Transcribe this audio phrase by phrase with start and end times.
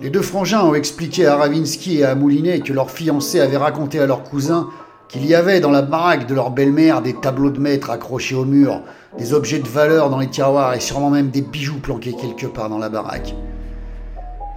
[0.00, 3.98] Les deux frangins ont expliqué à Ravinsky et à Moulinet que leur fiancé avait raconté
[3.98, 4.68] à leur cousin
[5.08, 8.44] qu'il y avait dans la baraque de leur belle-mère des tableaux de maître accrochés au
[8.44, 8.82] mur,
[9.18, 12.68] des objets de valeur dans les tiroirs et sûrement même des bijoux planqués quelque part
[12.68, 13.34] dans la baraque.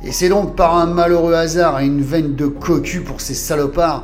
[0.04, 4.04] Et c'est donc par un malheureux hasard et une veine de cocu pour ces salopards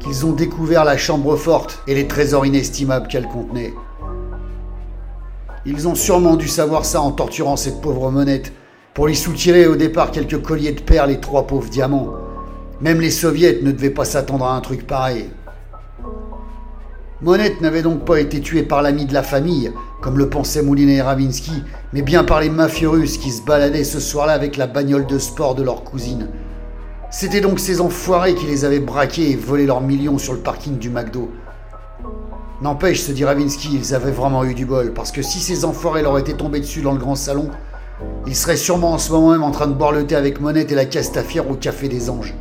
[0.00, 3.72] qu'ils ont découvert la chambre forte et les trésors inestimables qu'elle contenait.
[5.64, 8.52] Ils ont sûrement dû savoir ça en torturant cette pauvre monette
[8.94, 12.14] pour lui soutirer au départ quelques colliers de perles et trois pauvres diamants.
[12.80, 15.30] Même les soviets ne devaient pas s'attendre à un truc pareil.
[17.20, 20.96] Monette n'avait donc pas été tué par l'ami de la famille, comme le pensaient Moulinet
[20.96, 24.66] et Ravinsky, mais bien par les mafieux russes qui se baladaient ce soir-là avec la
[24.68, 26.28] bagnole de sport de leur cousine.
[27.10, 30.78] C'était donc ces enfoirés qui les avaient braqués et volé leurs millions sur le parking
[30.78, 31.30] du McDo.
[32.60, 36.02] N'empêche, se dit Ravinsky, ils avaient vraiment eu du bol, parce que si ces enfoirés
[36.02, 37.50] leur étaient tombés dessus dans le grand salon,
[38.26, 40.72] ils seraient sûrement en ce moment même en train de boire le thé avec Monette
[40.72, 42.34] et la Castafière au Café des Anges.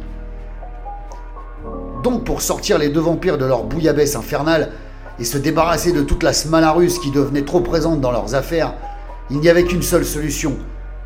[2.04, 4.72] Donc pour sortir les deux vampires de leur bouillabaisse infernale
[5.20, 8.74] et se débarrasser de toute la smala russe qui devenait trop présente dans leurs affaires,
[9.30, 10.58] il n'y avait qu'une seule solution,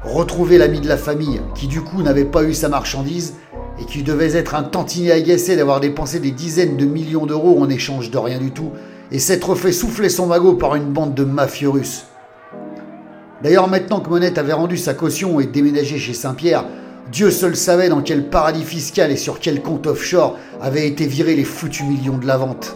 [0.04, 3.36] retrouver l'ami de la famille, qui du coup n'avait pas eu sa marchandise
[3.80, 7.70] et qui devait être un tantinet agacé d'avoir dépensé des dizaines de millions d'euros en
[7.70, 8.72] échange de rien du tout,
[9.12, 12.06] et s'être fait souffler son magot par une bande de mafieux russes.
[13.44, 16.66] D'ailleurs, maintenant que Monette avait rendu sa caution et déménagé chez Saint-Pierre,
[17.12, 21.36] Dieu seul savait dans quel paradis fiscal et sur quel compte offshore avaient été virés
[21.36, 22.76] les foutus millions de la vente.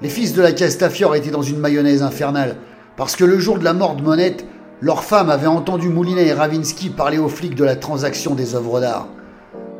[0.00, 2.56] Les fils de la Castafiore étaient dans une mayonnaise infernale,
[2.96, 4.44] parce que le jour de la mort de Monette,
[4.80, 8.80] leur femme avait entendu Moulinet et Ravinsky parler aux flics de la transaction des œuvres
[8.80, 9.08] d'art.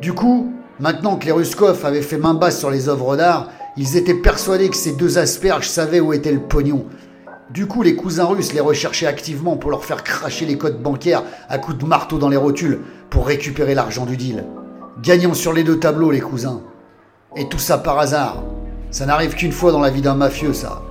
[0.01, 3.97] Du coup, maintenant que les Ruskov avaient fait main basse sur les œuvres d'art, ils
[3.97, 6.85] étaient persuadés que ces deux asperges savaient où était le pognon.
[7.49, 11.23] Du coup, les cousins russes les recherchaient activement pour leur faire cracher les codes bancaires
[11.49, 14.45] à coups de marteau dans les rotules pour récupérer l'argent du deal.
[15.01, 16.61] Gagnant sur les deux tableaux, les cousins.
[17.35, 18.43] Et tout ça par hasard.
[18.91, 20.83] Ça n'arrive qu'une fois dans la vie d'un mafieux, ça.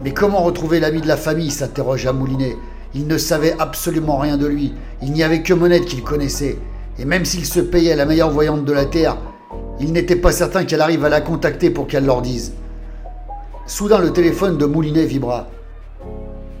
[0.00, 2.56] Mais comment retrouver l'ami de la famille s'interrogea Moulinet.
[2.94, 4.72] Il ne savait absolument rien de lui.
[5.02, 6.58] Il n'y avait que Monette qu'il connaissait.
[6.96, 9.16] Et même s'il se payait la meilleure voyante de la Terre,
[9.80, 12.52] il n'était pas certain qu'elle arrive à la contacter pour qu'elle leur dise.
[13.68, 15.46] Soudain, le téléphone de Moulinet vibra.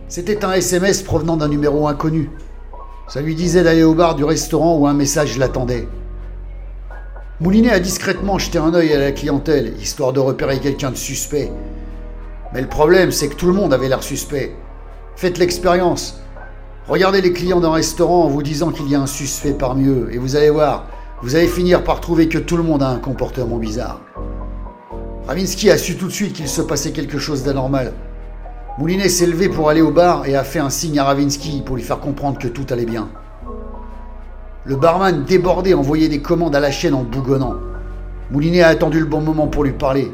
[0.08, 2.30] C'était un SMS provenant d'un numéro inconnu.
[3.08, 5.88] Ça lui disait d'aller au bar du restaurant où un message l'attendait.
[7.40, 11.50] Moulinet a discrètement jeté un œil à la clientèle, histoire de repérer quelqu'un de suspect.
[12.52, 14.54] Mais le problème, c'est que tout le monde avait l'air suspect.
[15.16, 16.20] Faites l'expérience.
[16.88, 20.10] Regardez les clients d'un restaurant en vous disant qu'il y a un suspect parmi eux,
[20.12, 20.84] et vous allez voir,
[21.22, 24.02] vous allez finir par trouver que tout le monde a un comportement bizarre.
[25.28, 27.92] Ravinsky a su tout de suite qu'il se passait quelque chose d'anormal.
[28.78, 31.76] Moulinet s'est levé pour aller au bar et a fait un signe à Ravinsky pour
[31.76, 33.10] lui faire comprendre que tout allait bien.
[34.64, 37.56] Le barman débordé envoyait des commandes à la chaîne en bougonnant.
[38.30, 40.10] Moulinet a attendu le bon moment pour lui parler.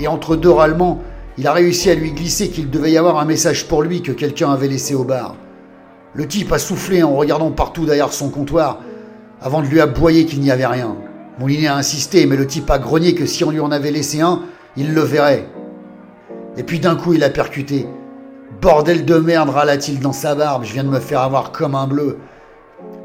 [0.00, 1.00] Et entre deux râlements,
[1.38, 4.10] il a réussi à lui glisser qu'il devait y avoir un message pour lui que
[4.10, 5.36] quelqu'un avait laissé au bar.
[6.12, 8.80] Le type a soufflé en regardant partout derrière son comptoir
[9.40, 10.96] avant de lui aboyer qu'il n'y avait rien.
[11.38, 14.22] Moulinet a insisté, mais le type a grogné que si on lui en avait laissé
[14.22, 14.40] un,
[14.76, 15.48] il le verrait.
[16.56, 17.86] Et puis d'un coup, il a percuté.
[18.60, 21.86] Bordel de merde, râla-t-il dans sa barbe, je viens de me faire avoir comme un
[21.86, 22.18] bleu.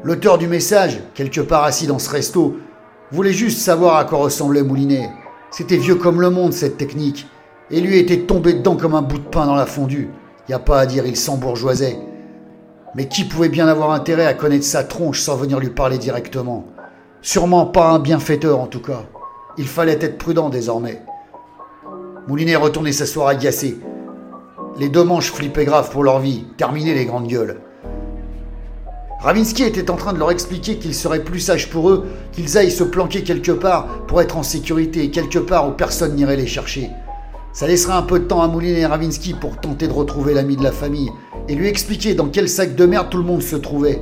[0.02, 2.56] L'auteur du message, quelque part assis dans ce resto,
[3.10, 5.10] voulait juste savoir à quoi ressemblait Moulinet.
[5.50, 7.26] C'était vieux comme le monde, cette technique.
[7.70, 10.10] Et lui était tombé dedans comme un bout de pain dans la fondue.
[10.48, 11.98] Y a pas à dire, il s'embourgeoisait.
[12.94, 16.66] Mais qui pouvait bien avoir intérêt à connaître sa tronche sans venir lui parler directement?
[17.20, 19.04] Sûrement pas un bienfaiteur en tout cas.
[19.56, 21.02] Il fallait être prudent désormais.
[22.28, 23.78] Moulinet retournait s'asseoir agacé.
[24.78, 27.60] Les deux manches flippaient grave pour leur vie, terminaient les grandes gueules.
[29.18, 32.70] Ravinsky était en train de leur expliquer qu'il serait plus sage pour eux qu'ils aillent
[32.70, 36.90] se planquer quelque part pour être en sécurité, quelque part où personne n'irait les chercher.
[37.52, 40.56] Ça laisserait un peu de temps à Moulinet et Ravinsky pour tenter de retrouver l'ami
[40.56, 41.10] de la famille,
[41.48, 44.00] et lui expliquer dans quel sac de merde tout le monde se trouvait.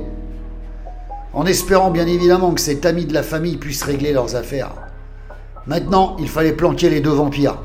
[1.33, 4.73] En espérant bien évidemment que cet ami de la famille puisse régler leurs affaires.
[5.65, 7.57] Maintenant, il fallait planquer les deux vampires.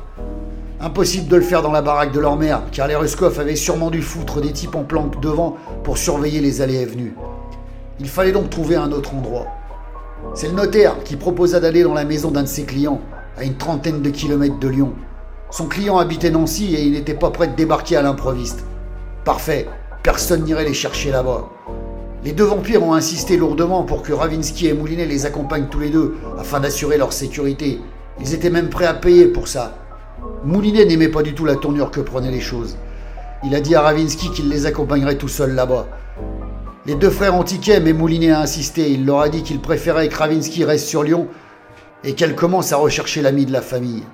[0.78, 3.90] Impossible de le faire dans la baraque de leur mère, car les Ruskov avaient sûrement
[3.90, 7.14] dû foutre des types en planque devant pour surveiller les allées et venues.
[7.99, 9.46] Il fallait donc trouver un autre endroit.
[10.34, 13.00] C'est le notaire qui proposa d'aller dans la maison d'un de ses clients,
[13.38, 14.93] à une trentaine de kilomètres de Lyon.
[15.50, 18.64] Son client habitait Nancy et il n'était pas prêt de débarquer à l'improviste.
[19.25, 19.67] Parfait,
[20.02, 21.49] personne n'irait les chercher là-bas.
[22.22, 25.90] Les deux vampires ont insisté lourdement pour que Ravinsky et Moulinet les accompagnent tous les
[25.90, 27.81] deux afin d'assurer leur sécurité.
[28.20, 29.85] Ils étaient même prêts à payer pour ça.
[30.46, 32.76] Moulinet n'aimait pas du tout la tournure que prenaient les choses.
[33.43, 35.88] Il a dit à Ravinsky qu'il les accompagnerait tout seul là-bas.
[36.87, 38.93] Les deux frères ont tiqué, mais Moulinet a insisté.
[38.93, 41.26] Il leur a dit qu'il préférait que Ravinsky reste sur Lyon
[42.04, 44.04] et qu'elle commence à rechercher l'ami de la famille.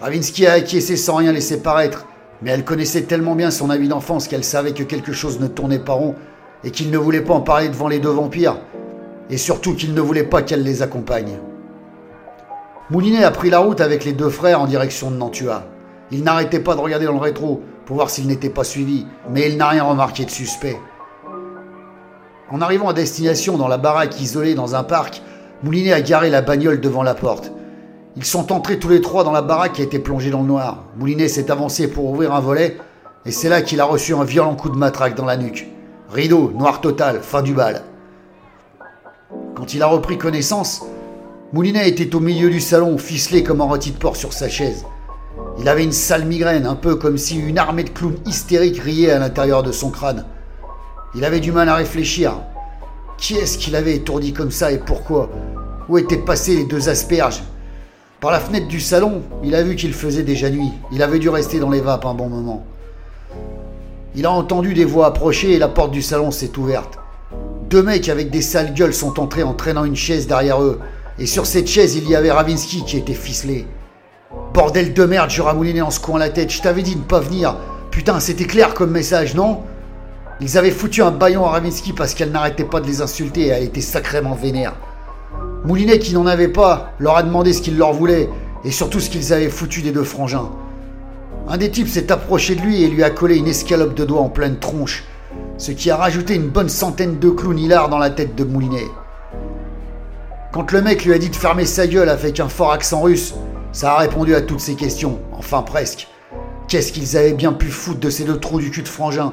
[0.00, 2.06] Ravinsky a acquiescé sans rien laisser paraître,
[2.40, 5.78] mais elle connaissait tellement bien son ami d'enfance qu'elle savait que quelque chose ne tournait
[5.78, 6.14] pas rond
[6.64, 8.56] et qu'il ne voulait pas en parler devant les deux vampires,
[9.28, 11.36] et surtout qu'il ne voulait pas qu'elle les accompagne.
[12.92, 15.62] Moulinet a pris la route avec les deux frères en direction de Nantua.
[16.10, 19.48] Il n'arrêtait pas de regarder dans le rétro pour voir s'il n'était pas suivi, mais
[19.48, 20.76] il n'a rien remarqué de suspect.
[22.50, 25.22] En arrivant à destination dans la baraque isolée dans un parc,
[25.62, 27.50] Moulinet a garé la bagnole devant la porte.
[28.16, 30.48] Ils sont entrés tous les trois dans la baraque qui a été plongée dans le
[30.48, 30.84] noir.
[30.98, 32.76] Moulinet s'est avancé pour ouvrir un volet,
[33.24, 35.66] et c'est là qu'il a reçu un violent coup de matraque dans la nuque.
[36.10, 37.84] Rideau, noir total, fin du bal.
[39.54, 40.82] Quand il a repris connaissance,
[41.54, 44.86] Moulinet était au milieu du salon, ficelé comme un rôti de porc sur sa chaise.
[45.58, 49.10] Il avait une sale migraine, un peu comme si une armée de clowns hystériques riait
[49.10, 50.24] à l'intérieur de son crâne.
[51.14, 52.32] Il avait du mal à réfléchir.
[53.18, 55.28] Qui est-ce qu'il avait étourdi comme ça et pourquoi?
[55.90, 57.42] Où étaient passés les deux asperges?
[58.18, 60.72] Par la fenêtre du salon, il a vu qu'il faisait déjà nuit.
[60.90, 62.64] Il avait dû rester dans les vapes un bon moment.
[64.14, 66.98] Il a entendu des voix approcher et la porte du salon s'est ouverte.
[67.68, 70.80] Deux mecs avec des sales gueules sont entrés en traînant une chaise derrière eux.
[71.18, 73.66] Et sur cette chaise, il y avait Ravinsky qui était ficelé.
[74.54, 76.50] Bordel de merde, je ramoulinais en secouant la tête.
[76.50, 77.56] Je t'avais dit de ne pas venir.
[77.90, 79.60] Putain, c'était clair comme message, non?
[80.40, 83.48] Ils avaient foutu un baillon à Ravinsky parce qu'elle n'arrêtait pas de les insulter et
[83.48, 84.74] elle était sacrément vénère.
[85.64, 88.28] Moulinet, qui n'en avait pas, leur a demandé ce qu'ils leur voulaient
[88.64, 90.50] et surtout ce qu'ils avaient foutu des deux frangins.
[91.48, 94.20] Un des types s'est approché de lui et lui a collé une escalope de doigts
[94.20, 95.04] en pleine tronche,
[95.58, 98.86] ce qui a rajouté une bonne centaine de clous hilars dans la tête de Moulinet.
[100.52, 103.32] Quand le mec lui a dit de fermer sa gueule avec un fort accent russe,
[103.72, 106.08] ça a répondu à toutes ses questions, enfin presque.
[106.68, 109.32] Qu'est-ce qu'ils avaient bien pu foutre de ces deux trous du cul de frangin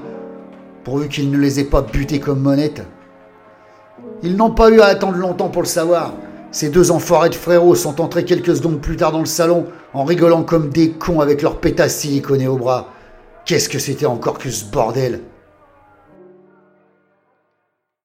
[0.85, 2.83] pourvu qu'ils ne les aient pas butés comme monette?
[4.23, 6.13] Ils n'ont pas eu à attendre longtemps pour le savoir.
[6.51, 10.05] Ces deux enfoirés de frérots sont entrés quelques secondes plus tard dans le salon en
[10.05, 12.93] rigolant comme des cons avec leurs pétasses siliconées au bras.
[13.43, 15.19] Qu'est-ce que c'était encore que ce bordel?